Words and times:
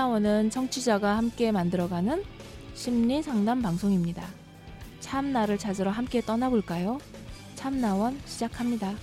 참나원은 0.00 0.48
청취자가 0.48 1.18
함께 1.18 1.52
만들어가는 1.52 2.22
심리 2.72 3.22
상담 3.22 3.60
방송입니다. 3.60 4.26
참나를 5.00 5.58
찾으러 5.58 5.90
함께 5.90 6.22
떠나볼까요? 6.22 6.98
참나원 7.54 8.18
시작합니다. 8.24 8.94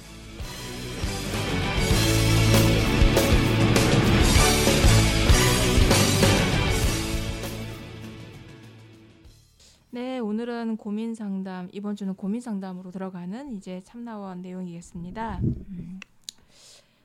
네, 9.91 10.17
오늘은 10.17 10.77
고민 10.77 11.13
상담, 11.13 11.69
이번 11.73 11.95
주는 11.95 12.15
고민 12.15 12.41
상담으로 12.41 12.89
들어가는 12.89 13.55
이제 13.55 13.81
참나원 13.83 14.41
내용이겠습니다. 14.41 15.41
음, 15.43 15.99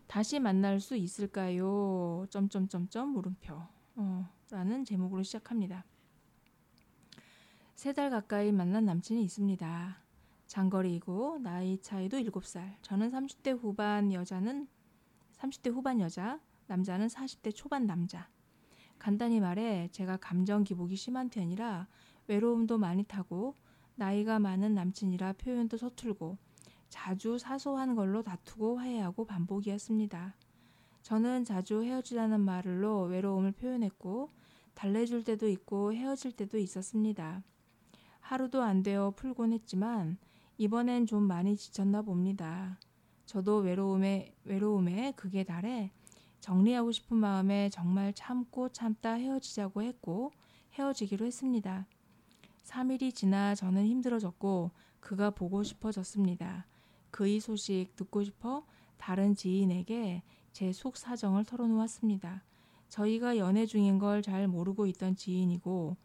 다시 0.07 0.41
만날 0.41 0.81
수 0.81 0.97
있을까요? 0.97 2.25
점점점점 2.31 3.11
물음표. 3.11 3.82
어, 3.97 4.29
라는 4.51 4.85
제목으로 4.85 5.23
시작합니다. 5.23 5.85
세 7.75 7.93
달 7.93 8.11
가까이 8.11 8.53
만난 8.53 8.85
남친이 8.85 9.23
있습니다. 9.25 9.97
장거리이고 10.47 11.39
나이 11.39 11.81
차이도 11.81 12.19
7살. 12.19 12.75
저는 12.83 13.11
30대 13.11 13.59
후반 13.59 14.13
여자는 14.13 14.69
30대 15.39 15.73
후반 15.73 16.01
여자, 16.01 16.39
남자는 16.69 17.09
40대 17.09 17.55
초반 17.55 17.87
남자. 17.87 18.29
간단히 18.99 19.41
말해 19.41 19.89
제가 19.91 20.17
감정 20.19 20.63
기복이 20.63 20.95
심한 20.95 21.29
편이라 21.29 21.89
외로움도 22.29 22.79
많이 22.79 23.03
타고 23.03 23.57
나이가 23.97 24.39
많은 24.39 24.75
남친이라 24.75 25.33
표현도 25.35 25.77
서툴고 25.77 26.39
자주 26.89 27.37
사소한 27.39 27.97
걸로 27.97 28.23
다투고 28.23 28.79
화해하고 28.79 29.25
반복이었습니다. 29.25 30.37
저는 31.03 31.45
자주 31.45 31.83
헤어지라는 31.83 32.41
말로 32.41 33.03
외로움을 33.03 33.53
표현했고 33.53 34.31
달래줄 34.75 35.25
때도 35.25 35.49
있고 35.49 35.93
헤어질 35.93 36.33
때도 36.33 36.59
있었습니다. 36.59 37.43
하루도 38.21 38.63
안 38.63 38.83
되어 38.83 39.13
풀곤 39.17 39.53
했지만 39.53 40.17
이번엔 40.59 41.07
좀 41.07 41.25
많이 41.25 41.57
지쳤나 41.57 42.03
봅니다. 42.03 42.79
저도 43.27 43.59
외로움에 43.59 44.35
외로움에 44.45 45.13
극에 45.17 45.45
달해 45.45 45.91
정리하고 46.41 46.93
싶은 46.93 47.17
마음에 47.17 47.69
정말 47.71 48.13
참고 48.13 48.69
참다 48.69 49.15
헤어지자고 49.15 49.83
했고 49.83 50.33
헤어지기로 50.75 51.27
했습니다. 51.27 51.87
3일이 52.65 53.15
지나 53.15 53.55
저는 53.55 53.87
힘들어졌고 53.87 54.71
그가 55.01 55.31
보고 55.31 55.63
싶어졌습니다. 55.63 56.67
그의 57.11 57.41
소식 57.41 57.95
듣고 57.97 58.25
싶어 58.25 58.65
다른 58.97 59.35
지인에게 59.35 60.23
제 60.53 60.73
속 60.73 60.97
사정을 60.97 61.45
털어놓았습니다. 61.45 62.43
저희가 62.89 63.39
연애 63.39 63.65
중인 63.67 63.99
걸 63.99 64.23
잘 64.23 64.47
모르고 64.49 64.87
있던 64.87 65.17
지인이고 65.17 65.97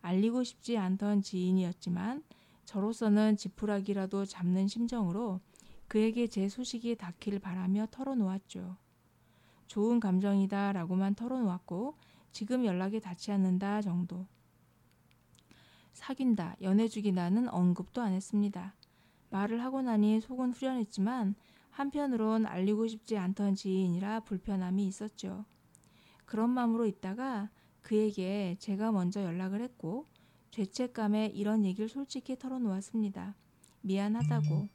알리고 0.00 0.44
싶지 0.44 0.78
않던 0.78 1.22
지인이었지만 1.22 2.22
저로서는 2.64 3.36
지푸라기라도 3.36 4.24
잡는 4.24 4.68
심정으로 4.68 5.40
그에게 5.88 6.26
제 6.26 6.48
소식이 6.48 6.96
닿길 6.96 7.38
바라며 7.38 7.86
털어놓았죠. 7.90 8.76
좋은 9.66 9.98
감정이다 10.00 10.72
라고만 10.72 11.14
털어놓았고 11.14 11.96
지금 12.32 12.64
연락이 12.64 13.00
닿지 13.00 13.32
않는다 13.32 13.82
정도. 13.82 14.26
사귄다, 15.92 16.56
연애 16.60 16.86
중이다는 16.88 17.48
언급도 17.48 18.02
안 18.02 18.12
했습니다. 18.12 18.74
말을 19.30 19.64
하고 19.64 19.82
나니 19.82 20.20
속은 20.20 20.52
후련했지만 20.52 21.34
한편으론 21.76 22.46
알리고 22.46 22.86
싶지 22.86 23.18
않던 23.18 23.54
지인이라 23.54 24.20
불편함이 24.20 24.86
있었죠. 24.86 25.44
그런 26.24 26.48
마음으로 26.48 26.86
있다가 26.86 27.50
그에게 27.82 28.56
제가 28.58 28.92
먼저 28.92 29.22
연락을 29.22 29.60
했고 29.60 30.06
죄책감에 30.52 31.32
이런 31.34 31.66
얘기를 31.66 31.86
솔직히 31.86 32.38
털어놓았습니다. 32.38 33.36
미안하다고. 33.82 34.70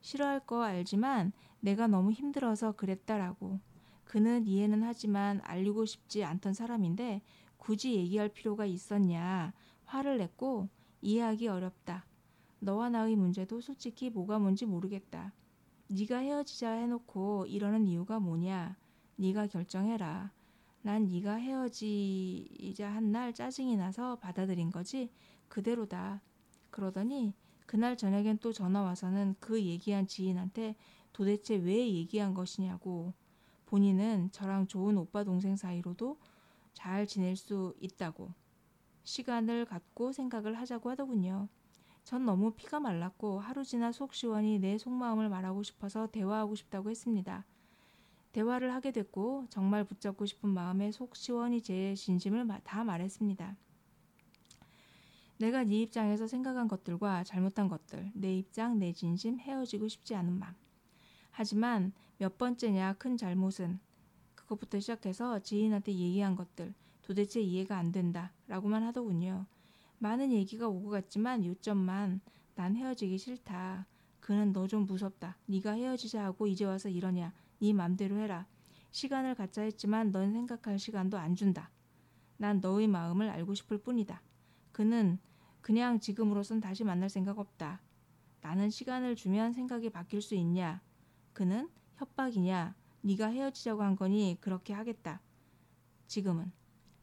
싫어할 0.00 0.46
거 0.46 0.62
알지만 0.62 1.32
내가 1.60 1.88
너무 1.88 2.10
힘들어서 2.10 2.72
그랬다라고. 2.72 3.60
그는 4.04 4.46
이해는 4.46 4.82
하지만 4.82 5.42
알리고 5.44 5.84
싶지 5.84 6.24
않던 6.24 6.54
사람인데 6.54 7.20
굳이 7.58 7.96
얘기할 7.96 8.30
필요가 8.30 8.64
있었냐. 8.64 9.52
화를 9.84 10.16
냈고 10.16 10.70
이해하기 11.02 11.48
어렵다. 11.48 12.06
너와 12.60 12.88
나의 12.88 13.14
문제도 13.14 13.60
솔직히 13.60 14.08
뭐가 14.08 14.38
뭔지 14.38 14.64
모르겠다. 14.64 15.34
네가 15.88 16.18
헤어지자 16.18 16.70
해놓고 16.72 17.46
이러는 17.46 17.86
이유가 17.86 18.18
뭐냐? 18.20 18.76
네가 19.16 19.46
결정해라. 19.48 20.32
난 20.82 21.06
네가 21.06 21.34
헤어지자 21.34 22.88
한 22.88 23.10
날 23.12 23.32
짜증이 23.34 23.76
나서 23.76 24.16
받아들인 24.16 24.70
거지 24.70 25.10
그대로다. 25.48 26.22
그러더니 26.70 27.34
그날 27.66 27.96
저녁엔 27.96 28.38
또 28.38 28.52
전화 28.52 28.82
와서는 28.82 29.34
그 29.40 29.62
얘기한 29.62 30.06
지인한테 30.06 30.76
도대체 31.12 31.56
왜 31.56 31.88
얘기한 31.92 32.34
것이냐고 32.34 33.14
본인은 33.66 34.30
저랑 34.32 34.68
좋은 34.68 34.96
오빠 34.98 35.24
동생 35.24 35.56
사이로도 35.56 36.18
잘 36.74 37.06
지낼 37.06 37.36
수 37.36 37.74
있다고 37.80 38.32
시간을 39.04 39.64
갖고 39.66 40.12
생각을 40.12 40.58
하자고 40.58 40.90
하더군요. 40.90 41.48
전 42.06 42.24
너무 42.24 42.52
피가 42.52 42.78
말랐고 42.78 43.40
하루 43.40 43.64
지나 43.64 43.90
속 43.90 44.14
시원히 44.14 44.60
내 44.60 44.78
속마음을 44.78 45.28
말하고 45.28 45.64
싶어서 45.64 46.06
대화하고 46.06 46.54
싶다고 46.54 46.88
했습니다. 46.88 47.44
대화를 48.30 48.72
하게 48.72 48.92
됐고 48.92 49.46
정말 49.50 49.82
붙잡고 49.82 50.24
싶은 50.24 50.50
마음에 50.50 50.92
속 50.92 51.16
시원히 51.16 51.60
제 51.60 51.96
진심을 51.96 52.46
다 52.62 52.84
말했습니다. 52.84 53.56
내가 55.38 55.64
네 55.64 55.82
입장에서 55.82 56.28
생각한 56.28 56.68
것들과 56.68 57.24
잘못한 57.24 57.66
것들, 57.66 58.12
내 58.14 58.36
입장, 58.36 58.78
내 58.78 58.92
진심, 58.92 59.40
헤어지고 59.40 59.88
싶지 59.88 60.14
않은 60.14 60.32
마음. 60.38 60.54
하지만 61.32 61.92
몇 62.18 62.38
번째냐 62.38 62.94
큰 62.98 63.16
잘못은 63.16 63.80
그것부터 64.36 64.78
시작해서 64.78 65.40
지인한테 65.40 65.90
얘기한 65.90 66.36
것들 66.36 66.72
도대체 67.02 67.40
이해가 67.40 67.76
안 67.76 67.90
된다 67.90 68.32
라고만 68.46 68.84
하더군요. 68.84 69.46
많은 69.98 70.32
얘기가 70.32 70.68
오고 70.68 70.90
갔지만 70.90 71.44
요점만 71.44 72.20
난 72.54 72.76
헤어지기 72.76 73.18
싫다. 73.18 73.86
그는 74.20 74.52
너 74.52 74.66
좀 74.66 74.86
무섭다. 74.86 75.36
네가 75.46 75.72
헤어지자 75.72 76.24
하고 76.24 76.46
이제 76.46 76.64
와서 76.64 76.88
이러냐. 76.88 77.32
네 77.60 77.72
맘대로 77.72 78.16
해라. 78.18 78.46
시간을 78.90 79.34
갖자 79.34 79.62
했지만 79.62 80.10
넌 80.10 80.32
생각할 80.32 80.78
시간도 80.78 81.18
안 81.18 81.34
준다. 81.34 81.70
난 82.36 82.60
너의 82.60 82.88
마음을 82.88 83.28
알고 83.30 83.54
싶을 83.54 83.78
뿐이다. 83.78 84.22
그는 84.72 85.18
그냥 85.60 86.00
지금으로선 86.00 86.60
다시 86.60 86.84
만날 86.84 87.08
생각 87.08 87.38
없다. 87.38 87.80
나는 88.40 88.70
시간을 88.70 89.16
주면 89.16 89.52
생각이 89.52 89.90
바뀔 89.90 90.20
수 90.22 90.34
있냐? 90.34 90.80
그는 91.32 91.68
협박이냐? 91.96 92.74
네가 93.02 93.28
헤어지자고 93.28 93.82
한 93.82 93.96
거니 93.96 94.38
그렇게 94.40 94.72
하겠다. 94.72 95.20
지금은 96.06 96.52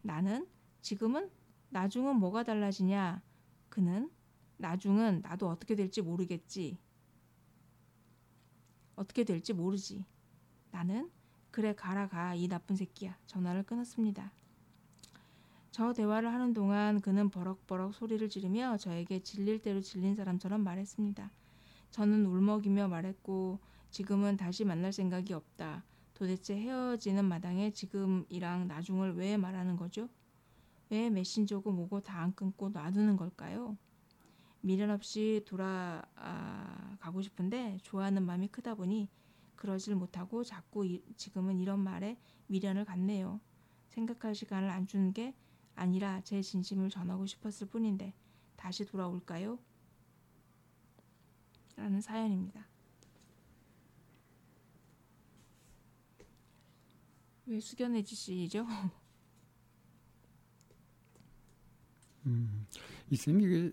나는 0.01 0.47
지금은 0.81 1.29
나중은 1.73 2.17
뭐가 2.17 2.43
달라지냐? 2.43 3.23
그는 3.69 4.11
나중은 4.57 5.21
나도 5.23 5.49
어떻게 5.49 5.75
될지 5.75 6.03
모르겠지. 6.03 6.77
어떻게 8.95 9.23
될지 9.23 9.53
모르지. 9.53 10.05
나는 10.69 11.09
그래 11.49 11.73
가라 11.73 12.07
가 12.07 12.35
이 12.35 12.47
나쁜 12.47 12.75
새끼야. 12.75 13.17
전화를 13.25 13.63
끊었습니다. 13.63 14.31
저 15.71 15.93
대화를 15.93 16.31
하는 16.31 16.53
동안 16.53 17.01
그는 17.01 17.31
버럭버럭 17.31 17.95
소리를 17.95 18.29
지르며 18.29 18.77
저에게 18.77 19.23
질릴 19.23 19.59
대로 19.59 19.81
질린 19.81 20.13
사람처럼 20.15 20.63
말했습니다. 20.63 21.31
저는 21.89 22.27
울먹이며 22.27 22.87
말했고 22.87 23.59
지금은 23.89 24.37
다시 24.37 24.63
만날 24.63 24.93
생각이 24.93 25.33
없다. 25.33 25.83
도대체 26.13 26.55
헤어지는 26.55 27.25
마당에 27.25 27.71
지금이랑 27.71 28.67
나중을 28.67 29.15
왜 29.15 29.37
말하는 29.37 29.75
거죠? 29.75 30.07
왜 30.93 31.09
메신저고 31.09 31.71
뭐고 31.71 32.01
다 32.01 32.21
안 32.21 32.35
끊고 32.35 32.69
놔두는 32.69 33.17
걸까요? 33.17 33.75
미련 34.61 34.91
없이 34.91 35.43
돌아가고 35.47 37.21
싶은데 37.23 37.79
좋아하는 37.81 38.23
마음이 38.23 38.47
크다 38.49 38.75
보니 38.75 39.09
그러질 39.55 39.95
못하고 39.95 40.43
자꾸 40.43 40.85
이, 40.85 41.03
지금은 41.17 41.59
이런 41.59 41.79
말에 41.79 42.19
미련을 42.45 42.85
갖네요. 42.85 43.41
생각할 43.87 44.35
시간을 44.35 44.69
안 44.69 44.85
주는 44.85 45.11
게 45.13 45.35
아니라 45.75 46.21
제 46.21 46.41
진심을 46.43 46.91
전하고 46.91 47.25
싶었을 47.25 47.67
뿐인데 47.67 48.13
다시 48.55 48.85
돌아올까요? 48.85 49.57
라는 51.75 52.01
사연입니다. 52.01 52.67
왜 57.47 57.59
숙연해지시죠? 57.59 58.67
음, 62.33 62.65
이쌤이 63.11 63.71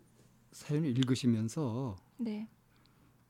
사연을 0.52 0.96
읽으시면서 0.98 1.96
네. 2.18 2.48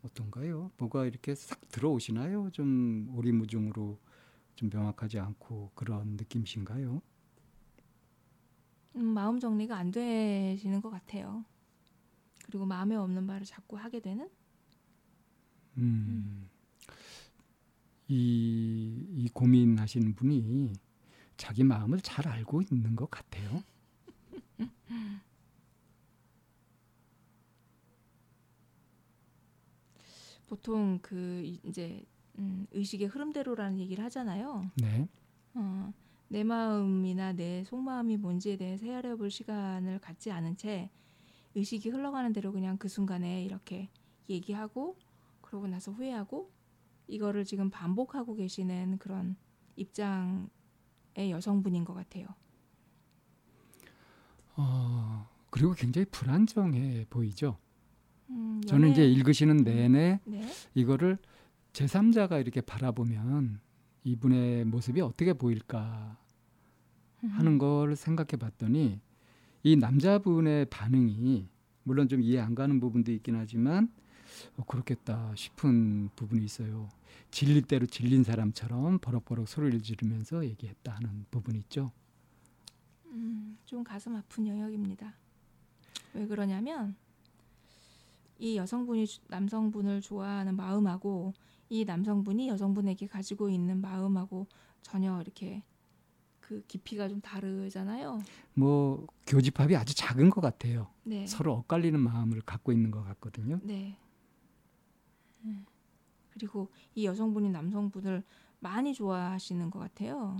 어떤가요? 0.02 0.70
뭐가 0.78 1.06
이렇게 1.06 1.34
싹 1.34 1.68
들어오시나요? 1.68 2.50
좀 2.50 3.08
오리무중으로 3.14 3.98
좀 4.56 4.70
명확하지 4.72 5.18
않고 5.20 5.70
그런 5.74 6.16
느낌이신가요? 6.16 7.00
음, 8.96 9.04
마음 9.04 9.38
정리가 9.38 9.76
안 9.76 9.90
되시는 9.90 10.80
것 10.80 10.90
같아요. 10.90 11.44
그리고 12.46 12.66
마음에 12.66 12.96
없는 12.96 13.24
말을 13.24 13.46
자꾸 13.46 13.78
하게 13.78 14.00
되는? 14.00 14.28
음. 15.76 16.48
이, 18.08 19.06
이 19.16 19.28
고민하시는 19.28 20.14
분이 20.14 20.72
자기 21.36 21.62
마음을 21.62 22.00
잘 22.00 22.26
알고 22.26 22.62
있는 22.62 22.96
것 22.96 23.08
같아요. 23.08 23.62
보통 30.50 30.98
그 31.00 31.42
이제 31.62 32.04
음, 32.36 32.66
의식의 32.72 33.06
흐름대로라는 33.06 33.78
얘기를 33.78 34.02
하잖아요. 34.06 34.68
네. 34.82 35.08
어, 35.54 35.92
내 36.26 36.42
마음이나 36.42 37.32
내 37.32 37.62
속마음이 37.62 38.16
뭔지에 38.16 38.56
대해서 38.56 38.84
헤아려 38.84 39.16
볼 39.16 39.30
시간을 39.30 40.00
갖지 40.00 40.32
않은 40.32 40.56
채 40.56 40.90
의식이 41.54 41.90
흘러가는 41.90 42.32
대로 42.32 42.50
그냥 42.50 42.78
그 42.78 42.88
순간에 42.88 43.44
이렇게 43.44 43.90
얘기하고 44.28 44.96
그러고 45.40 45.68
나서 45.68 45.92
후회하고 45.92 46.50
이거를 47.06 47.44
지금 47.44 47.70
반복하고 47.70 48.34
계시는 48.34 48.98
그런 48.98 49.36
입장의 49.76 50.48
여성분인 51.30 51.84
것 51.84 51.94
같아요. 51.94 52.26
어, 54.56 55.28
그리고 55.50 55.74
굉장히 55.74 56.06
불안정해 56.06 57.06
보이죠. 57.08 57.56
음, 58.30 58.60
저는 58.66 58.90
이제 58.90 59.06
읽으시는 59.06 59.58
내내 59.58 60.20
네. 60.24 60.48
이거를 60.74 61.18
제3자가 61.72 62.40
이렇게 62.40 62.60
바라보면 62.60 63.60
이분의 64.04 64.64
모습이 64.64 65.00
어떻게 65.00 65.32
보일까 65.32 66.16
하는 67.22 67.58
걸 67.58 67.96
생각해 67.96 68.38
봤더니 68.38 69.00
이 69.62 69.76
남자분의 69.76 70.66
반응이 70.66 71.48
물론 71.82 72.08
좀 72.08 72.22
이해 72.22 72.40
안 72.40 72.54
가는 72.54 72.80
부분도 72.80 73.12
있긴 73.12 73.36
하지만 73.36 73.92
어, 74.56 74.64
그렇겠다 74.64 75.34
싶은 75.34 76.08
부분이 76.16 76.44
있어요. 76.44 76.88
질릴 77.30 77.62
대로 77.62 77.86
질린 77.86 78.24
사람처럼 78.24 78.98
버럭버럭 79.00 79.48
소리를 79.48 79.82
지르면서 79.82 80.44
얘기했다 80.44 80.92
하는 80.92 81.26
부분이 81.30 81.58
있죠. 81.60 81.92
음, 83.06 83.58
좀 83.66 83.84
가슴 83.84 84.16
아픈 84.16 84.46
영역입니다. 84.46 85.14
왜 86.14 86.26
그러냐면 86.26 86.96
이 88.40 88.56
여성분이 88.56 89.06
주- 89.06 89.20
남성분을 89.28 90.00
좋아하는 90.00 90.56
마음하고 90.56 91.34
이 91.68 91.84
남성분이 91.84 92.48
여성분에게 92.48 93.06
가지고 93.06 93.50
있는 93.50 93.80
마음하고 93.80 94.46
전혀 94.82 95.20
이렇게 95.20 95.62
그 96.40 96.64
깊이가 96.66 97.08
좀 97.08 97.20
다르잖아요. 97.20 98.22
뭐 98.54 99.06
교집합이 99.26 99.76
아주 99.76 99.94
작은 99.94 100.30
것 100.30 100.40
같아요. 100.40 100.88
네. 101.04 101.26
서로 101.26 101.52
엇갈리는 101.52 102.00
마음을 102.00 102.40
갖고 102.40 102.72
있는 102.72 102.90
것 102.90 103.04
같거든요. 103.04 103.60
네. 103.62 103.96
음. 105.44 105.64
그리고 106.30 106.70
이 106.94 107.04
여성분이 107.04 107.50
남성분을 107.50 108.24
많이 108.58 108.94
좋아하시는 108.94 109.70
것 109.70 109.78
같아요. 109.78 110.38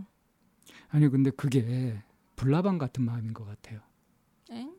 아니 0.88 1.08
근데 1.08 1.30
그게 1.30 2.02
불나방 2.36 2.78
같은 2.78 3.04
마음인 3.04 3.34
것 3.34 3.44
같아요. 3.44 3.80
엥? 4.50 4.74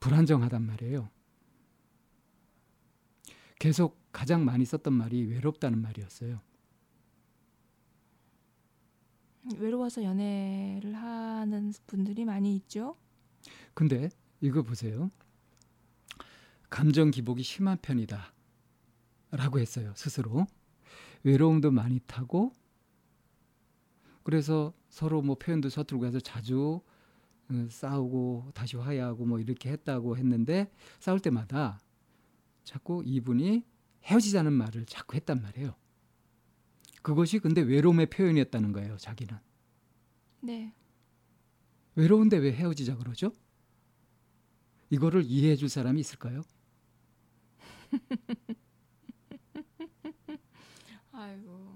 불안정하단 0.00 0.62
말이에요. 0.62 1.08
계속 3.64 3.98
가장 4.12 4.44
많이 4.44 4.66
썼던 4.66 4.92
말이 4.92 5.24
외롭다는 5.24 5.80
말이었어요. 5.80 6.38
외로워서 9.56 10.04
연애를 10.04 10.94
하는 10.94 11.72
분들이 11.86 12.26
많이 12.26 12.54
있죠. 12.56 12.94
근데 13.72 14.10
이거 14.42 14.62
보세요. 14.62 15.10
감정 16.68 17.10
기복이 17.10 17.42
심한 17.42 17.78
편이다. 17.80 18.34
라고 19.30 19.58
했어요. 19.58 19.94
스스로. 19.96 20.46
외로움도 21.22 21.70
많이 21.70 22.00
타고 22.00 22.52
그래서 24.24 24.74
서로 24.90 25.22
뭐 25.22 25.36
표현도 25.36 25.70
서툴고 25.70 26.04
해서 26.04 26.20
자주 26.20 26.82
어, 27.50 27.66
싸우고 27.70 28.50
다시 28.52 28.76
화해하고 28.76 29.24
뭐 29.24 29.40
이렇게 29.40 29.70
했다고 29.70 30.18
했는데 30.18 30.70
싸울 31.00 31.18
때마다 31.18 31.80
자꾸 32.64 33.02
이분이 33.04 33.64
헤어지자는 34.04 34.52
말을 34.52 34.86
자꾸 34.86 35.16
했단 35.16 35.40
말이에요. 35.42 35.74
그것이 37.02 37.38
근데 37.38 37.60
외로움의 37.60 38.10
표현이었다는 38.10 38.72
거예요, 38.72 38.96
자기는. 38.96 39.38
네. 40.40 40.72
외로운데 41.94 42.38
왜 42.38 42.52
헤어지자 42.52 42.96
그러죠? 42.96 43.30
이거를 44.90 45.24
이해해 45.24 45.56
줄 45.56 45.68
사람이 45.68 46.00
있을까요? 46.00 46.42
아이고. 51.12 51.74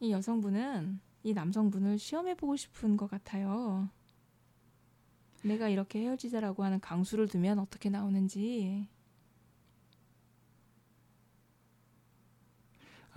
이 0.00 0.12
여성분은 0.12 1.00
이 1.24 1.32
남성분을 1.32 1.98
시험해 1.98 2.36
보고 2.36 2.54
싶은 2.56 2.96
것 2.96 3.10
같아요. 3.10 3.90
내가 5.42 5.68
이렇게 5.68 6.00
헤어지자라고 6.00 6.64
하는 6.64 6.80
강수를 6.80 7.28
두면 7.28 7.58
어떻게 7.58 7.90
나오는지. 7.90 8.88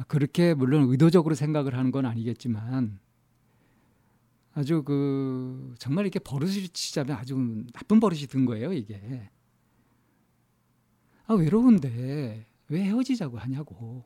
그렇게 0.08 0.54
물론 0.54 0.90
의도적으로 0.90 1.36
생각을 1.36 1.76
하는 1.78 1.92
건 1.92 2.06
아니겠지만 2.06 3.00
아주 4.54 4.84
그 4.84 5.74
정말 5.80 6.06
이렇게 6.06 6.20
버릇을 6.20 6.68
치자면 6.70 7.16
아주 7.18 7.36
나쁜 7.74 8.00
버릇이 8.00 8.22
든 8.28 8.46
거예요 8.46 8.74
이게. 8.74 9.30
아 11.26 11.34
외로운데 11.34 12.46
왜 12.70 12.84
헤어지자고 12.84 13.38
하냐고. 13.38 14.04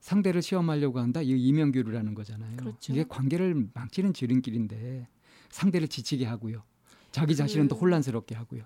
상대를 0.00 0.40
시험하려고 0.40 1.00
한다? 1.00 1.20
이 1.20 1.28
이명규류라는 1.30 2.14
거잖아요. 2.14 2.56
그렇죠. 2.56 2.92
이게 2.92 3.04
관계를 3.06 3.68
망치는 3.74 4.14
지름길인데 4.14 5.06
상대를 5.50 5.88
지치게 5.88 6.24
하고요. 6.24 6.62
자기 7.10 7.36
자신은 7.36 7.68
또 7.68 7.74
그- 7.76 7.80
혼란스럽게 7.82 8.34
하고요. 8.34 8.64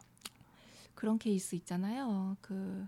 그런 0.94 1.18
케이스 1.18 1.56
있잖아요. 1.56 2.36
그 2.40 2.86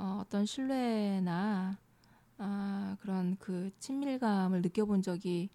어, 0.00 0.20
어떤 0.22 0.46
신뢰나 0.46 1.76
아, 2.38 2.96
그런 3.02 3.36
그 3.38 3.70
친밀감을 3.80 4.62
느껴본 4.62 5.02
적이 5.02 5.50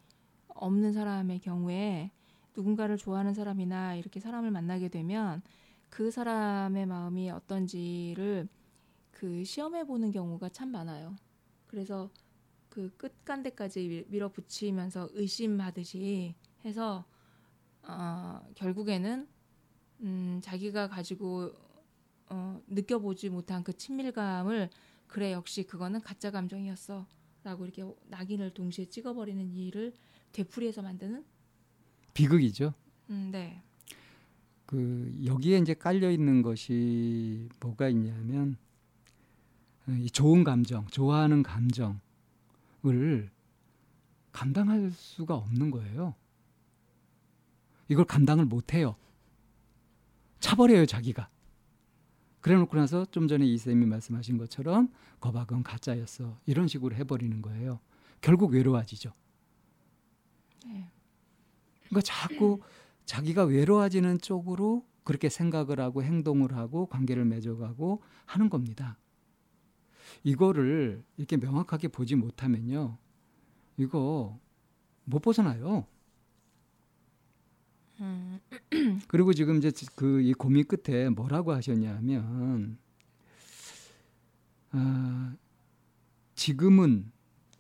없는 0.49 0.93
사람의 0.93 1.39
경우에 1.39 2.11
누군가를 2.55 2.95
좋아하는 2.97 3.33
사람이나 3.33 3.95
이렇게 3.95 4.19
사람을 4.19 4.51
만나게 4.51 4.89
되면 4.89 5.41
그 5.89 6.11
사람의 6.11 6.85
마음이 6.85 7.31
어떤지를 7.31 8.47
그 9.09 9.43
시험해 9.43 9.85
보는 9.85 10.11
경우가 10.11 10.49
참 10.49 10.69
많아요. 10.69 11.15
그래서 11.65 12.11
그 12.69 12.95
끝간대까지 12.97 13.87
밀- 13.87 14.05
밀어붙이면서 14.09 15.09
의심하듯이 15.13 16.35
해서 16.63 17.03
어, 17.81 18.41
결국에는 18.53 19.27
음, 20.01 20.39
자기가 20.43 20.89
가지고 20.89 21.51
어, 22.29 22.62
느껴보지 22.67 23.29
못한 23.29 23.63
그 23.63 23.75
친밀감을 23.75 24.70
그래 25.08 25.32
역시 25.32 25.63
그거는 25.63 26.01
가짜 26.01 26.32
감정이었어 26.32 27.05
라고 27.44 27.65
이렇게 27.65 27.84
낙인을 28.08 28.53
동시에 28.53 28.86
찍어버리는 28.86 29.53
일을 29.53 29.94
되풀이해서 30.32 30.82
만드는 30.82 31.24
비극이죠 32.13 32.74
음, 33.10 33.29
네 33.32 33.65
그 34.65 35.15
여기에 35.25 35.60
이제 35.60 35.74
깔려 35.74 36.12
있는 36.12 36.41
것이 36.41 37.48
뭐가 37.60 37.88
있냐면 37.89 38.58
어, 39.88 39.91
이 39.91 40.10
좋은 40.10 40.44
감정, 40.44 40.88
좋아하는 40.88 41.44
감정을 41.44 43.29
감당할 44.32 44.91
수가 44.91 45.36
없는 45.36 45.72
거예요. 45.72 46.15
이걸 47.88 48.05
감당을 48.05 48.46
못 48.46 48.74
해요. 48.74 48.96
차버려요, 50.39 50.88
자기가. 50.88 51.29
그래 52.45 52.57
놓고 52.57 52.77
나서 52.77 53.05
좀 53.05 53.27
전에 53.27 53.43
이 53.43 53.57
쌤이 53.57 53.87
말씀하신 53.87 54.37
것처럼 54.37 54.89
거박은 55.19 55.63
가짜였어. 55.63 56.37
이런 56.45 56.67
식으로 56.67 56.95
해버리는 56.95 57.41
거예요. 57.41 57.79
결국 58.21 58.53
외로워지죠. 58.53 59.11
네. 60.67 60.91
그러니까 61.85 62.01
자꾸 62.01 62.61
자기가 63.05 63.45
외로워지는 63.45 64.19
쪽으로 64.19 64.85
그렇게 65.03 65.27
생각을 65.27 65.79
하고 65.79 66.03
행동을 66.03 66.55
하고 66.55 66.85
관계를 66.85 67.25
맺어가고 67.25 68.03
하는 68.27 68.51
겁니다. 68.51 68.99
이거를 70.23 71.03
이렇게 71.17 71.37
명확하게 71.37 71.87
보지 71.87 72.13
못하면요. 72.13 72.99
이거 73.77 74.39
못 75.03 75.19
벗어나요. 75.19 75.87
음, 78.01 78.39
그리고 79.07 79.33
지금 79.33 79.57
이제 79.57 79.71
그 79.95 80.21
이 80.21 80.33
고민 80.33 80.65
끝에 80.65 81.09
뭐라고 81.09 81.53
하셨냐면 81.53 82.77
아, 84.71 85.35
지금은 86.35 87.11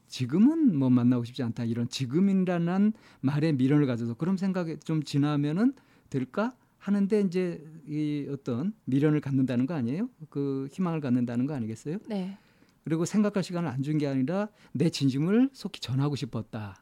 지금은 0.07 0.77
뭐 0.77 0.89
만나고 0.89 1.23
싶지 1.25 1.43
않다 1.43 1.65
이런 1.65 1.87
지금이라는 1.89 2.93
말에 3.21 3.51
미련을 3.53 3.85
가져서 3.85 4.13
그런 4.15 4.37
생각에 4.37 4.77
좀 4.77 5.03
지나면은 5.03 5.73
될까 6.09 6.55
하는데 6.77 7.19
이제 7.21 7.65
이 7.87 8.27
어떤 8.29 8.73
미련을 8.85 9.19
갖는다는 9.21 9.65
거 9.65 9.73
아니에요? 9.73 10.09
그 10.29 10.67
희망을 10.71 11.01
갖는다는 11.01 11.45
거 11.47 11.53
아니겠어요? 11.55 11.97
네. 12.07 12.37
그리고 12.83 13.03
생각할 13.05 13.43
시간을 13.43 13.67
안 13.69 13.81
준 13.81 13.97
게 13.97 14.07
아니라 14.07 14.47
내 14.71 14.89
진심을 14.89 15.49
속히 15.53 15.81
전하고 15.81 16.15
싶었다. 16.15 16.75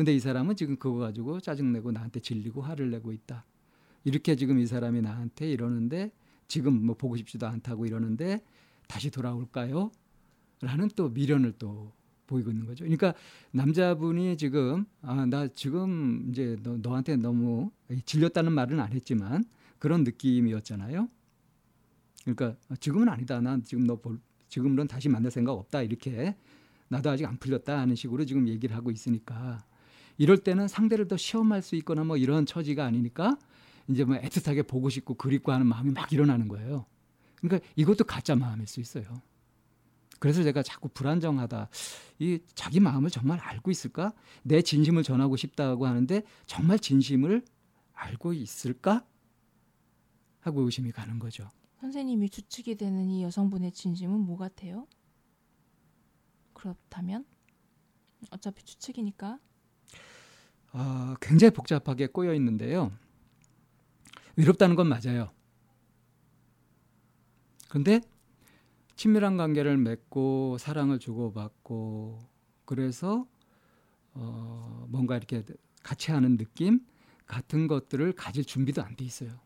어? 0.00 0.02
근데 0.02 0.14
이 0.14 0.18
사람은 0.20 0.56
지금 0.56 0.76
그거 0.76 0.98
가지고 0.98 1.40
짜증내고 1.40 1.92
나한테 1.92 2.20
질리고 2.20 2.62
화를 2.62 2.90
내고 2.90 3.12
있다. 3.12 3.44
이렇게 4.04 4.34
지금 4.34 4.58
이 4.58 4.66
사람이 4.66 5.02
나한테 5.02 5.50
이러는데 5.50 6.10
지금 6.48 6.86
뭐 6.86 6.96
보고 6.96 7.16
싶지도 7.16 7.46
않다고 7.46 7.84
이러는데 7.84 8.42
다시 8.88 9.10
돌아올까요? 9.10 9.92
라는 10.62 10.88
또 10.96 11.10
미련을 11.10 11.52
또 11.58 11.92
보이고 12.26 12.50
있는 12.50 12.64
거죠. 12.64 12.84
그러니까 12.84 13.12
남자분이 13.50 14.36
지금 14.38 14.86
아 15.02 15.26
나 15.26 15.48
지금 15.48 16.28
이제 16.30 16.56
너, 16.62 16.78
너한테 16.78 17.16
너무 17.16 17.70
질렸다는 18.06 18.52
말은 18.52 18.80
안 18.80 18.92
했지만 18.92 19.44
그런 19.78 20.04
느낌이었잖아요. 20.04 21.08
그러니까 22.24 22.56
지금은 22.78 23.08
아니다. 23.08 23.40
난 23.40 23.62
지금 23.62 23.86
너 23.86 23.96
볼, 23.96 24.18
지금은 24.48 24.86
다시 24.86 25.08
만날 25.08 25.30
생각 25.30 25.52
없다. 25.52 25.82
이렇게 25.82 26.36
나도 26.88 27.10
아직 27.10 27.26
안 27.26 27.36
풀렸다 27.36 27.78
하는 27.78 27.94
식으로 27.94 28.24
지금 28.24 28.48
얘기를 28.48 28.74
하고 28.74 28.90
있으니까 28.90 29.62
이럴 30.20 30.36
때는 30.36 30.68
상대를 30.68 31.08
더 31.08 31.16
시험할 31.16 31.62
수 31.62 31.76
있거나 31.76 32.04
뭐 32.04 32.18
이런 32.18 32.44
처지가 32.44 32.84
아니니까 32.84 33.38
이제 33.88 34.04
뭐 34.04 34.16
애틋하게 34.16 34.68
보고 34.68 34.90
싶고 34.90 35.14
그립고 35.14 35.50
하는 35.50 35.66
마음이 35.66 35.92
막 35.92 36.12
일어나는 36.12 36.46
거예요. 36.46 36.84
그러니까 37.36 37.66
이것도 37.74 38.04
가짜 38.04 38.36
마음일 38.36 38.66
수 38.66 38.80
있어요. 38.80 39.22
그래서 40.18 40.42
제가 40.42 40.62
자꾸 40.62 40.90
불안정하다. 40.90 41.70
이 42.18 42.38
자기 42.54 42.80
마음을 42.80 43.08
정말 43.08 43.38
알고 43.38 43.70
있을까? 43.70 44.12
내 44.42 44.60
진심을 44.60 45.04
전하고 45.04 45.36
싶다고 45.36 45.86
하는데 45.86 46.22
정말 46.44 46.78
진심을 46.78 47.42
알고 47.94 48.34
있을까? 48.34 49.06
하고 50.40 50.60
의심이 50.60 50.92
가는 50.92 51.18
거죠. 51.18 51.48
선생님이 51.80 52.28
추측이 52.28 52.74
되는 52.74 53.08
이 53.08 53.22
여성분의 53.22 53.72
진심은 53.72 54.20
뭐 54.20 54.36
같아요? 54.36 54.86
그렇다면 56.52 57.24
어차피 58.30 58.62
추측이니까 58.64 59.38
아, 60.72 61.16
굉장히 61.20 61.52
복잡하게 61.52 62.06
꼬여 62.06 62.34
있는데요. 62.34 62.92
외롭다는 64.36 64.76
건 64.76 64.88
맞아요. 64.88 65.30
그런데 67.68 68.00
친밀한 68.96 69.36
관계를 69.36 69.76
맺고 69.78 70.58
사랑을 70.58 70.98
주고받고 70.98 72.28
그래서 72.64 73.26
어, 74.12 74.86
뭔가 74.88 75.16
이렇게 75.16 75.44
같이 75.82 76.10
하는 76.10 76.36
느낌 76.36 76.80
같은 77.26 77.68
것들을 77.68 78.12
가질 78.12 78.44
준비도 78.44 78.82
안 78.82 78.96
돼 78.96 79.04
있어요. 79.04 79.40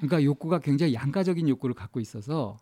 그러니까 0.00 0.22
욕구가 0.22 0.60
굉장히 0.60 0.94
양가적인 0.94 1.48
욕구를 1.48 1.74
갖고 1.74 2.00
있어서 2.00 2.56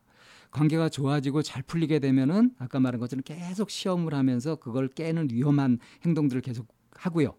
관계가 0.57 0.89
좋아지고 0.89 1.43
잘 1.43 1.63
풀리게 1.63 1.99
되면은 1.99 2.53
아까 2.59 2.81
말한 2.81 2.99
것처럼 2.99 3.23
계속 3.23 3.69
시험을 3.69 4.15
하면서 4.15 4.57
그걸 4.57 4.89
깨는 4.89 5.29
위험한 5.31 5.79
행동들을 6.07 6.41
계속 6.41 6.67
하고요. 6.93 7.35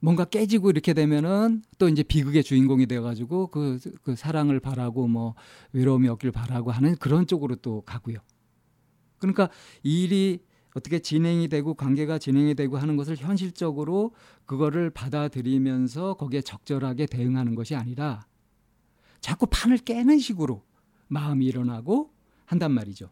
뭔가 0.00 0.24
깨지고 0.24 0.70
이렇게 0.70 0.92
되면은 0.92 1.62
또 1.78 1.88
이제 1.88 2.02
비극의 2.02 2.42
주인공이 2.42 2.86
돼가지고 2.86 3.48
그, 3.48 3.78
그 4.02 4.16
사랑을 4.16 4.58
바라고 4.58 5.06
뭐 5.06 5.36
외로움이 5.72 6.08
없길 6.08 6.32
바라고 6.32 6.72
하는 6.72 6.96
그런 6.96 7.28
쪽으로 7.28 7.54
또 7.56 7.82
가고요. 7.82 8.18
그러니까 9.18 9.48
이 9.84 10.02
일이 10.02 10.40
어떻게 10.74 10.98
진행이 10.98 11.46
되고 11.48 11.74
관계가 11.74 12.18
진행이 12.18 12.56
되고 12.56 12.78
하는 12.78 12.96
것을 12.96 13.16
현실적으로 13.16 14.12
그거를 14.44 14.90
받아들이면서 14.90 16.14
거기에 16.14 16.40
적절하게 16.40 17.06
대응하는 17.06 17.54
것이 17.54 17.76
아니라 17.76 18.26
자꾸 19.20 19.46
판을 19.46 19.78
깨는 19.78 20.18
식으로 20.18 20.64
마음이 21.10 21.44
일어나고 21.46 22.10
한단 22.46 22.72
말이죠. 22.72 23.10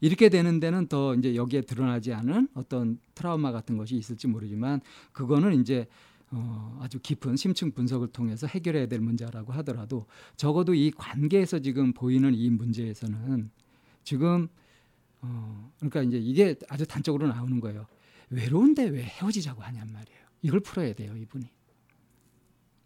이렇게 0.00 0.28
되는 0.28 0.58
데는 0.58 0.86
더 0.88 1.14
이제 1.14 1.34
여기에 1.34 1.62
드러나지 1.62 2.12
않은 2.12 2.48
어떤 2.54 2.98
트라우마 3.14 3.52
같은 3.52 3.76
것이 3.76 3.96
있을지 3.96 4.26
모르지만 4.26 4.80
그거는 5.12 5.60
이제 5.60 5.86
어, 6.30 6.78
아주 6.82 6.98
깊은 7.00 7.36
심층 7.36 7.72
분석을 7.72 8.08
통해서 8.08 8.46
해결해야 8.46 8.86
될 8.86 9.00
문제라고 9.00 9.52
하더라도 9.54 10.06
적어도 10.36 10.74
이 10.74 10.90
관계에서 10.90 11.60
지금 11.60 11.92
보이는 11.92 12.34
이 12.34 12.50
문제에서는 12.50 13.50
지금 14.04 14.48
어, 15.20 15.72
그러니까 15.78 16.02
이제 16.02 16.18
이게 16.18 16.54
아주 16.68 16.86
단적으로 16.86 17.28
나오는 17.28 17.60
거예요. 17.60 17.86
외로운데 18.30 18.84
왜 18.88 19.02
헤어지자고 19.02 19.62
하냔 19.62 19.92
말이에요. 19.92 20.18
이걸 20.42 20.60
풀어야 20.60 20.92
돼요, 20.94 21.16
이분이. 21.16 21.50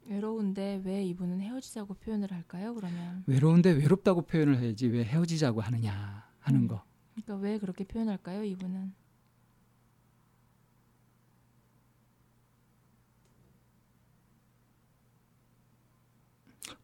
외로운데 0.06 0.80
왜 0.84 1.04
이분은 1.04 1.40
헤어지자고 1.40 1.94
표현을 1.94 2.32
할까요? 2.32 2.74
그러면 2.74 3.24
외로운데 3.26 3.70
외롭다고 3.70 4.22
표현을 4.22 4.58
해야지 4.58 4.88
왜 4.88 5.04
헤어지자고 5.04 5.60
하느냐 5.60 6.28
하는 6.40 6.62
음. 6.62 6.68
거. 6.68 6.84
그러니까 7.14 7.36
왜 7.36 7.58
그렇게 7.58 7.84
표현할까요? 7.84 8.44
이분은 8.44 8.92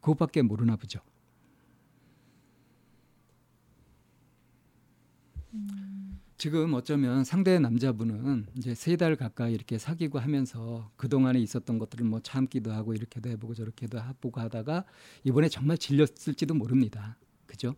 그것밖에 0.00 0.42
모르나 0.42 0.76
보죠. 0.76 1.00
지금 6.38 6.72
어쩌면 6.74 7.24
상대 7.24 7.58
남자분은 7.58 8.46
이제 8.56 8.74
세 8.74 8.96
달 8.96 9.16
가까이 9.16 9.52
이렇게 9.54 9.76
사귀고 9.78 10.18
하면서 10.20 10.90
그 10.96 11.08
동안에 11.08 11.38
있었던 11.40 11.78
것들을 11.78 12.04
뭐 12.06 12.20
참기도 12.20 12.72
하고 12.72 12.94
이렇게도 12.94 13.28
해보고 13.30 13.54
저렇게도 13.54 14.00
해보고 14.00 14.40
하다가 14.40 14.84
이번에 15.24 15.48
정말 15.48 15.78
질렸을지도 15.78 16.54
모릅니다. 16.54 17.16
그죠? 17.46 17.74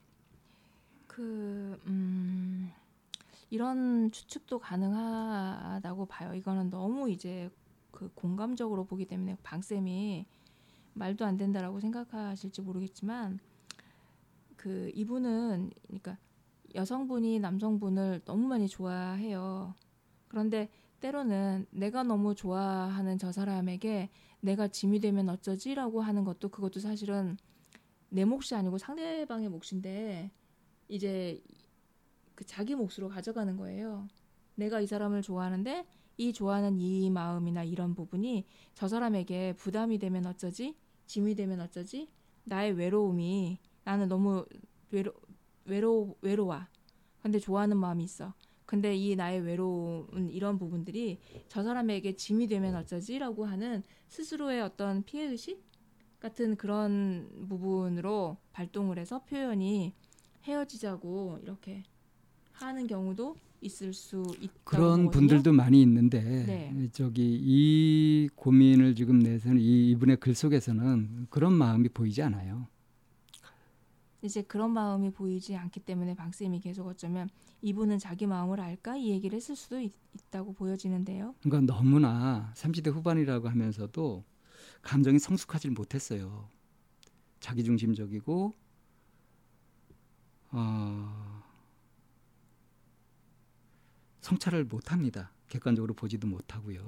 그 1.06 1.78
음, 1.86 2.70
이런 3.50 4.10
추측도 4.12 4.58
가능하다고 4.58 6.06
봐요. 6.06 6.34
이거는 6.34 6.70
너무 6.70 7.10
이제 7.10 7.50
그 7.90 8.10
공감적으로 8.14 8.84
보기 8.84 9.06
때문에 9.06 9.36
방 9.42 9.62
쌤이 9.62 10.26
말도 10.94 11.24
안 11.24 11.36
된다라고 11.36 11.80
생각하실지 11.80 12.62
모르겠지만 12.62 13.40
그 14.56 14.90
이분은 14.94 15.70
그러니까 15.86 16.18
여성분이 16.74 17.40
남성분을 17.40 18.22
너무 18.24 18.46
많이 18.48 18.68
좋아해요. 18.68 19.74
그런데 20.28 20.68
때로는 21.00 21.66
내가 21.70 22.02
너무 22.02 22.34
좋아하는 22.34 23.18
저 23.18 23.32
사람에게 23.32 24.10
내가 24.40 24.68
짐이 24.68 25.00
되면 25.00 25.28
어쩌지라고 25.28 26.00
하는 26.00 26.24
것도 26.24 26.48
그것도 26.50 26.80
사실은 26.80 27.36
내 28.08 28.24
몫이 28.24 28.54
아니고 28.54 28.78
상대방의 28.78 29.48
몫인데 29.48 30.30
이제 30.88 31.42
그 32.34 32.44
자기 32.44 32.74
몫으로 32.74 33.08
가져가는 33.08 33.56
거예요. 33.56 34.08
내가 34.54 34.80
이 34.80 34.86
사람을 34.86 35.22
좋아하는데 35.22 35.86
이 36.16 36.32
좋아하는 36.32 36.78
이 36.78 37.08
마음이나 37.10 37.64
이런 37.64 37.94
부분이 37.94 38.46
저 38.74 38.88
사람에게 38.88 39.54
부담이 39.54 39.98
되면 39.98 40.26
어쩌지? 40.26 40.76
짐이 41.06 41.34
되면 41.34 41.60
어쩌지? 41.60 42.08
나의 42.44 42.72
외로움이 42.72 43.58
나는 43.84 44.08
너무 44.08 44.44
외로 44.90 45.12
외로 45.64 46.16
외로워. 46.22 46.60
근데 47.22 47.38
좋아하는 47.38 47.76
마음이 47.76 48.04
있어. 48.04 48.34
근데 48.66 48.94
이 48.94 49.16
나의 49.16 49.40
외로운 49.40 50.30
이런 50.30 50.58
부분들이 50.58 51.18
저 51.48 51.62
사람에게 51.62 52.14
짐이 52.14 52.46
되면 52.46 52.76
어쩌지라고 52.76 53.44
하는 53.44 53.82
스스로의 54.08 54.62
어떤 54.62 55.02
피해 55.02 55.24
의식 55.24 55.64
같은 56.20 56.54
그런 56.54 57.46
부분으로 57.48 58.36
발동을 58.52 58.98
해서 58.98 59.24
표현이 59.24 59.94
헤어지자고 60.44 61.40
이렇게 61.42 61.82
하는 62.52 62.86
경우도 62.86 63.36
있을 63.62 63.92
수 63.92 64.22
있다고 64.40 64.60
그런. 64.64 65.10
분들도 65.10 65.52
많이 65.52 65.82
있는데 65.82 66.20
네. 66.20 66.88
저기 66.92 67.38
이 67.42 68.28
고민을 68.34 68.94
지금 68.94 69.18
내서는 69.18 69.60
이 69.60 69.90
이분의 69.90 70.18
글 70.18 70.34
속에서는 70.34 71.26
그런 71.28 71.52
마음이 71.52 71.88
보이지 71.88 72.22
않아요. 72.22 72.68
이제 74.22 74.42
그런 74.42 74.70
마음이 74.72 75.10
보이지 75.10 75.56
않기 75.56 75.80
때문에 75.80 76.14
박쌤이 76.14 76.60
계속 76.60 76.86
어쩌면 76.86 77.28
이분은 77.62 77.98
자기 77.98 78.26
마음을 78.26 78.60
알까 78.60 78.96
이 78.96 79.10
얘기를 79.10 79.36
했을 79.36 79.56
수도 79.56 79.80
있, 79.80 79.92
있다고 80.14 80.52
보여지는데요. 80.54 81.34
그러니까 81.42 81.72
너무나 81.74 82.52
30대 82.54 82.92
후반이라고 82.92 83.48
하면서도 83.48 84.24
감정이 84.82 85.18
성숙하지 85.18 85.70
못했어요. 85.70 86.48
자기중심적이고 87.40 88.54
어, 90.52 91.42
성찰을 94.20 94.64
못합니다. 94.64 95.32
객관적으로 95.48 95.94
보지도 95.94 96.26
못하고요. 96.28 96.84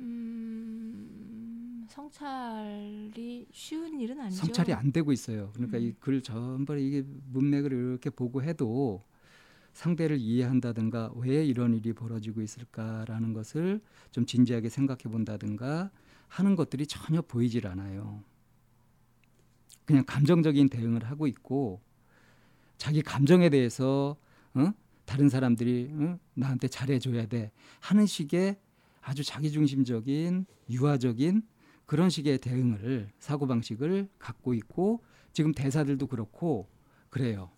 음, 0.00 1.57
성찰이 1.88 3.46
쉬운 3.50 3.98
일은 4.00 4.20
아니죠. 4.20 4.36
성찰이 4.36 4.72
안 4.72 4.92
되고 4.92 5.10
있어요. 5.12 5.50
그러니까 5.54 5.78
음. 5.78 5.82
이글 5.84 6.22
전부 6.22 6.76
이게 6.76 7.02
문맥을 7.32 7.72
이렇게 7.72 8.10
보고 8.10 8.42
해도 8.42 9.04
상대를 9.72 10.18
이해한다든가 10.18 11.12
왜 11.16 11.44
이런 11.44 11.74
일이 11.74 11.92
벌어지고 11.92 12.42
있을까라는 12.42 13.32
것을 13.32 13.80
좀 14.10 14.26
진지하게 14.26 14.68
생각해 14.68 15.02
본다든가 15.04 15.90
하는 16.26 16.56
것들이 16.56 16.86
전혀 16.86 17.22
보이질 17.22 17.66
않아요. 17.66 18.22
그냥 19.84 20.04
감정적인 20.06 20.68
대응을 20.68 21.04
하고 21.04 21.26
있고 21.26 21.80
자기 22.76 23.02
감정에 23.02 23.48
대해서 23.48 24.16
어? 24.54 24.72
다른 25.06 25.28
사람들이 25.28 25.90
어? 25.92 26.18
나한테 26.34 26.68
잘해줘야 26.68 27.26
돼 27.26 27.50
하는 27.80 28.04
식의 28.04 28.56
아주 29.00 29.24
자기중심적인 29.24 30.44
유아적인 30.68 31.42
그런 31.88 32.10
식의 32.10 32.36
대응을 32.36 33.10
사고 33.18 33.46
방식을 33.46 34.10
갖고 34.18 34.52
있고 34.52 35.02
지금 35.32 35.52
대사들도 35.52 36.06
그렇고 36.06 36.68
그래요. 37.08 37.50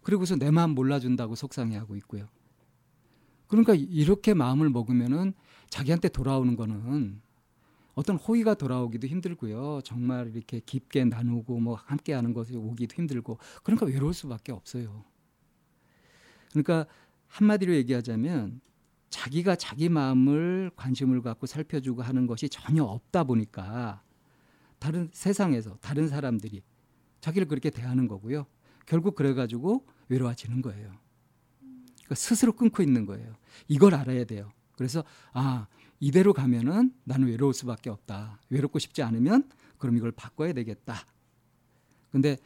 그리고서 0.00 0.36
내 0.36 0.50
마음 0.50 0.70
몰라준다고 0.70 1.34
속상해하고 1.34 1.96
있고요. 1.96 2.26
그러니까 3.46 3.74
이렇게 3.74 4.32
마음을 4.32 4.70
먹으면은 4.70 5.34
자기한테 5.68 6.08
돌아오는 6.08 6.56
거는 6.56 7.20
어떤 7.94 8.16
호의가 8.16 8.54
돌아오기도 8.54 9.06
힘들고요. 9.06 9.82
정말 9.84 10.34
이렇게 10.34 10.60
깊게 10.60 11.04
나누고 11.04 11.60
뭐 11.60 11.74
함께 11.74 12.14
하는 12.14 12.32
것이 12.32 12.56
오기도 12.56 12.94
힘들고 12.96 13.36
그러니까 13.64 13.84
외로울 13.84 14.14
수밖에 14.14 14.52
없어요. 14.52 15.04
그러니까 16.52 16.86
한마디로 17.28 17.74
얘기하자면 17.74 18.62
자기가 19.10 19.56
자기 19.56 19.88
마음을 19.88 20.70
관심을 20.76 21.22
갖고 21.22 21.46
살펴주고 21.46 22.02
하는 22.02 22.26
것이 22.26 22.48
전혀 22.48 22.84
없다 22.84 23.24
보니까 23.24 24.02
다른 24.78 25.08
세상에서 25.12 25.76
다른 25.80 26.08
사람들이 26.08 26.62
자기를 27.20 27.48
그렇게 27.48 27.70
대하는 27.70 28.08
거고요. 28.08 28.46
결국 28.84 29.14
그래가지고 29.14 29.86
외로워지는 30.08 30.62
거예요. 30.62 30.92
그러니까 31.96 32.14
스스로 32.14 32.52
끊고 32.52 32.82
있는 32.82 33.06
거예요. 33.06 33.34
이걸 33.68 33.94
알아야 33.94 34.24
돼요. 34.24 34.52
그래서 34.76 35.02
아 35.32 35.66
이대로 35.98 36.32
가면은 36.32 36.92
나는 37.04 37.28
외로울 37.28 37.54
수밖에 37.54 37.90
없다. 37.90 38.40
외롭고 38.50 38.78
싶지 38.78 39.02
않으면 39.02 39.48
그럼 39.78 39.96
이걸 39.96 40.12
바꿔야 40.12 40.52
되겠다. 40.52 40.94
근데 42.12 42.36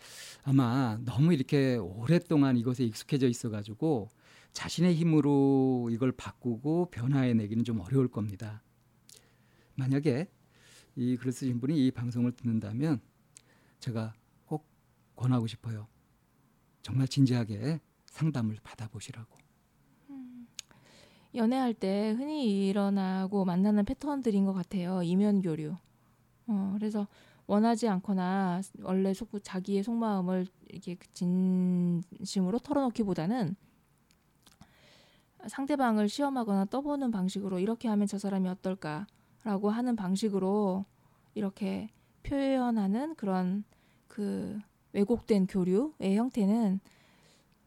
아마 0.43 0.99
너무 1.05 1.35
이렇게 1.35 1.77
오랫동안 1.77 2.57
이것에 2.57 2.85
익숙해져 2.85 3.29
있어가지고 3.29 4.09
자신의 4.53 4.95
힘으로 4.95 5.89
이걸 5.91 6.13
바꾸고 6.13 6.91
변화해 6.91 7.35
내기는 7.35 7.65
좀 7.65 7.81
어려울 7.81 8.09
겁니다. 8.09 8.63
만약에 9.77 10.29
이 10.97 11.17
글을 11.17 11.33
쓰신 11.33 11.61
분이 11.61 11.87
이 11.87 11.91
방송을 11.91 12.33
듣는다면 12.33 13.01
제가 13.79 14.15
꼭 14.47 14.67
권하고 15.17 15.47
싶어요. 15.47 15.87
정말 16.83 17.09
진지하게 17.09 17.81
상담을 18.07 18.59
받아보시라고. 18.63 19.41
연애할 21.35 21.75
때 21.75 22.11
흔히 22.11 22.69
일어나고 22.69 23.45
만나는 23.45 23.85
패턴들인 23.85 24.45
것 24.45 24.53
같아요. 24.53 25.03
이면 25.03 25.43
교류. 25.43 25.77
어, 26.49 26.73
그래서 26.75 27.07
원하지 27.47 27.89
않거나 27.89 28.61
원래 28.83 29.15
속, 29.15 29.31
자기의 29.43 29.85
속마음을 29.85 30.47
이렇게 30.69 30.97
진심으로 31.15 32.59
털어놓기보다는 32.59 33.55
상대방을 35.47 36.09
시험하거나 36.09 36.67
떠보는 36.67 37.11
방식으로 37.11 37.59
이렇게 37.59 37.89
하면 37.89 38.07
저 38.07 38.19
사람이 38.19 38.49
어떨까라고 38.49 39.71
하는 39.71 39.97
방식으로 39.97 40.85
이렇게 41.35 41.89
표현하는 42.23 43.15
그런 43.15 43.65
그 44.09 44.59
왜곡된 44.93 45.47
교류의 45.47 46.17
형태는 46.17 46.81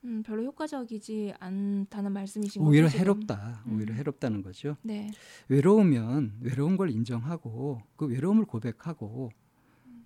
음, 0.05 0.21
별로 0.23 0.43
효과적이지 0.43 1.33
않다는 1.39 2.11
말씀이신 2.11 2.61
거죠. 2.61 2.69
오히려? 2.69 2.87
해롭다. 2.87 3.63
음. 3.67 3.77
오히려 3.77 3.93
해롭다는 3.93 4.41
거죠. 4.41 4.75
네. 4.81 5.09
외로우면 5.47 6.39
외로운 6.41 6.75
걸 6.75 6.89
인정하고 6.89 7.81
그 7.95 8.07
외로움을 8.07 8.45
고백하고 8.45 9.31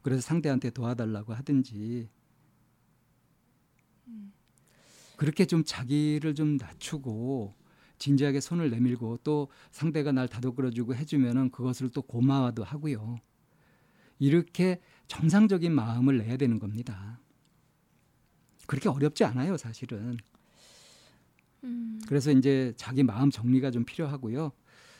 그래서 0.03 0.21
상대한테 0.21 0.69
도와달라고 0.69 1.33
하든지 1.33 2.09
그렇게 5.17 5.45
좀 5.45 5.63
자기를 5.65 6.35
좀 6.35 6.57
낮추고 6.57 7.55
진지하게 7.97 8.39
손을 8.39 8.69
내밀고 8.69 9.19
또 9.23 9.49
상대가 9.71 10.11
날 10.11 10.27
다독거려주고 10.27 10.95
해주면은 10.95 11.51
그것을 11.51 11.89
또 11.89 12.01
고마워도 12.01 12.63
하고요. 12.63 13.19
이렇게 14.19 14.81
정상적인 15.07 15.71
마음을 15.73 16.17
내야 16.17 16.37
되는 16.37 16.59
겁니다. 16.59 17.19
그렇게 18.65 18.89
어렵지 18.89 19.23
않아요, 19.23 19.57
사실은. 19.57 20.17
음, 21.63 22.01
그래서 22.07 22.31
이제 22.31 22.73
자기 22.77 23.03
마음 23.03 23.31
정리가 23.31 23.71
좀 23.71 23.85
필요하고요. 23.85 24.51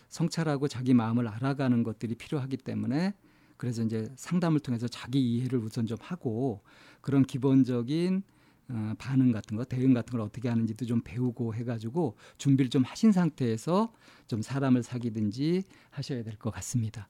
성찰하고 0.10 0.68
자기 0.68 0.94
마음을 0.94 1.28
알아가는 1.28 1.84
것들이 1.84 2.16
필요하기 2.16 2.58
때문에 2.58 3.14
그래서 3.58 3.84
이제 3.84 4.10
상담을 4.16 4.60
통해서 4.60 4.88
자기 4.88 5.20
이해를 5.20 5.60
우선 5.60 5.86
좀 5.86 5.98
하고 6.00 6.62
그런 7.02 7.24
기본적인 7.24 8.24
어, 8.70 8.94
반응 8.98 9.32
같은 9.32 9.56
거, 9.56 9.64
대응 9.64 9.94
같은 9.94 10.12
걸 10.12 10.22
어떻게 10.22 10.50
하는지도 10.50 10.86
좀 10.86 11.02
배우고 11.04 11.56
해가지고 11.56 12.16
준비를 12.38 12.70
좀 12.70 12.84
하신 12.84 13.12
상태에서 13.12 13.94
좀 14.28 14.42
사람을 14.42 14.84
사귀든지 14.84 15.64
하셔야 15.90 16.24
될 16.24 16.38
것 16.38 16.52
같습니다. 16.52 17.08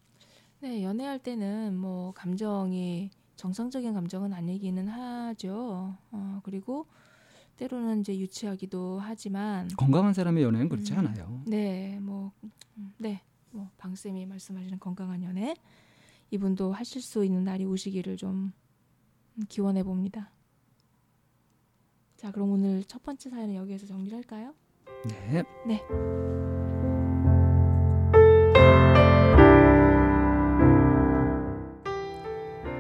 네, 0.60 0.84
연애할 0.84 1.20
때는 1.20 1.76
뭐 1.78 2.12
감정이 2.14 3.10
정상적인 3.36 3.94
감정은 3.94 4.34
아니기는 4.34 4.88
하죠. 4.88 5.96
어, 6.12 6.40
그리고 6.44 6.88
때로는 7.58 8.02
이제 8.02 8.18
유치하기도 8.18 9.00
하지만 9.00 9.68
건강한 9.78 10.14
사람의 10.14 10.44
연애는 10.44 10.70
그렇지 10.70 10.94
음. 10.94 11.00
않아요. 11.00 11.42
네, 11.48 12.00
뭐, 12.00 12.32
음, 12.78 12.94
네, 13.00 13.22
뭐 13.52 13.70
방쌤이 13.78 14.26
말씀하시는 14.28 14.80
건강한 14.80 15.24
연애 15.24 15.56
이분도 16.30 16.72
하실 16.74 17.02
수 17.02 17.24
있는 17.26 17.44
날이 17.44 17.66
오시기를 17.66 18.18
좀 18.18 18.52
기원해 19.50 19.82
봅니다. 19.84 20.30
자, 22.18 22.32
그럼 22.32 22.52
오늘 22.54 22.84
첫 22.86 23.04
번째 23.04 23.30
사연은 23.30 23.54
여기에서 23.54 23.86
정리를 23.86 24.18
할까요? 24.18 24.56
네. 25.06 25.44
네. 25.68 25.84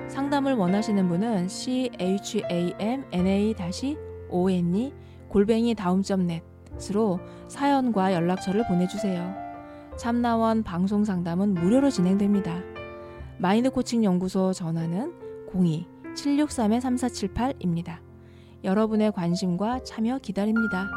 상담을 0.09 0.55
원하시는 0.55 1.07
분은 1.07 1.47
c 1.49 1.91
h 1.99 2.41
a 2.49 2.73
m 2.79 3.03
n 3.11 3.27
a 3.27 3.53
o 4.29 4.49
n 4.49 4.75
e 4.75 4.91
골뱅이 5.29 5.75
다음점 5.75 6.27
net으로 6.27 7.19
사연과 7.47 8.13
연락처를 8.15 8.65
보내주세요. 8.67 9.35
참나원 9.97 10.63
방송 10.63 11.05
상담은 11.05 11.53
무료로 11.53 11.91
진행됩니다. 11.91 12.59
마인드 13.37 13.69
코칭 13.69 14.03
연구소 14.03 14.51
전화는 14.53 15.13
02-763-3478입니다. 16.15 18.06
여러분의 18.63 19.11
관심과 19.11 19.83
참여 19.83 20.19
기다립니다. 20.19 20.87